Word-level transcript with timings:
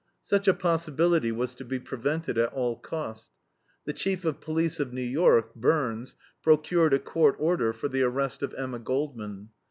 Such 0.23 0.47
a 0.47 0.55
possibility 0.55 1.31
was 1.31 1.53
to 1.53 1.63
be 1.63 1.77
prevented 1.77 2.35
at 2.39 2.51
all 2.53 2.75
cost. 2.75 3.29
The 3.85 3.93
Chief 3.93 4.25
of 4.25 4.41
Police 4.41 4.79
of 4.79 4.91
New 4.91 5.03
York, 5.03 5.53
Byrnes, 5.53 6.15
procured 6.41 6.95
a 6.95 6.97
court 6.99 7.35
order 7.37 7.71
for 7.71 7.87
the 7.87 8.01
arrest 8.01 8.41
of 8.41 8.55
Emma 8.57 8.79
Goldman. 8.79 9.49